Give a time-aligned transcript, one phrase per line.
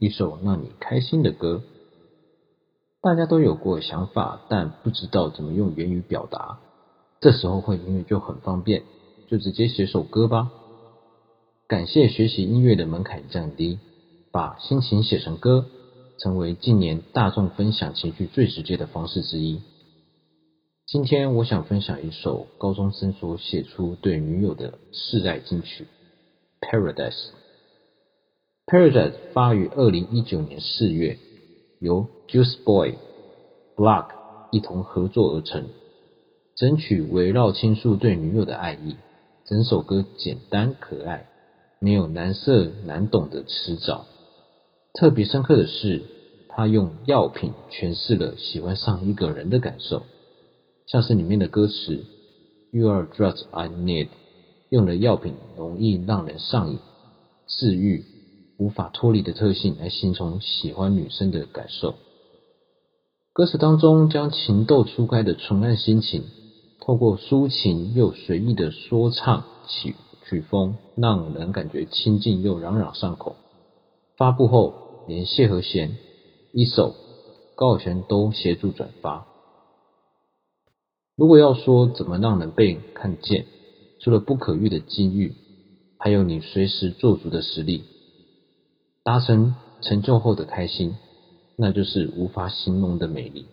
[0.00, 1.62] 一首让你开心的歌。
[3.02, 6.58] 大家都有过想法，但不知道怎么用言语表达，
[7.20, 8.82] 这时候会音乐就很方便，
[9.28, 10.50] 就直接写首歌吧。
[11.68, 13.78] 感谢学习音乐的门槛降低，
[14.32, 15.66] 把心情写成歌，
[16.18, 19.60] 成为近年大众分享情绪最直接的方式之一。
[20.86, 25.86] 今天我想分享一首高中生所写出对女友的示爱金曲
[26.66, 27.10] 《Paradise》。
[28.70, 31.18] Paradise 发于二零一九年四月，
[31.80, 32.94] 由 Juice Boy、
[33.74, 34.10] Block
[34.52, 35.66] 一同合作而成。
[36.54, 38.94] 整曲围绕倾诉对女友的爱意，
[39.44, 41.26] 整首歌简单可爱，
[41.80, 44.06] 没有难色难懂的词藻。
[44.94, 46.02] 特别深刻的是，
[46.48, 50.04] 他用药品诠释了喜欢上一个人的感受。
[50.86, 52.04] 像是里面的歌词
[52.70, 54.10] ，You are drugs I need，
[54.68, 56.78] 用了药品容易让人上瘾、
[57.48, 58.04] 治愈、
[58.60, 61.94] 无法脱离的特性来形容喜欢女生的感受。
[63.32, 66.24] 歌词当中将情窦初开的纯爱心情，
[66.78, 69.96] 透过抒情又随意的说唱曲
[70.28, 73.36] 曲风，让人感觉亲近又朗朗上口。
[74.18, 75.96] 发布后，连谢和弦、
[76.52, 76.94] 一首、
[77.54, 79.26] 高晓璇都协助转发。
[81.16, 83.46] 如果要说怎么让人被看见，
[84.00, 85.34] 除了不可遇的机遇，
[85.98, 87.84] 还有你随时做足的实力，
[89.02, 90.96] 达成成就后的开心，
[91.56, 93.46] 那就是无法形容的美丽。